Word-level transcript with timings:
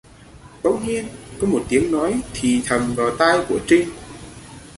Bỗng 0.63 0.87
nhiên 0.87 1.07
có 1.41 1.47
một 1.47 1.63
tiếng 1.69 1.91
nói 1.91 2.21
thì 2.33 2.61
thầm 2.65 2.93
vào 2.95 3.15
tai 3.17 3.45
của 3.49 3.59
Trinh 3.67 3.89